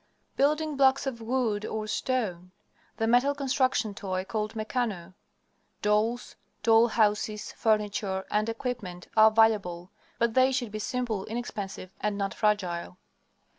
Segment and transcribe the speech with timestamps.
[0.35, 2.49] Building blocks of wood or stone;
[2.97, 5.13] the metal construction toy called "Mechano";
[5.83, 12.17] dolls, doll houses, furniture, and equipment, are valuable, but they should be simple, inexpensive and
[12.17, 12.97] not fragile.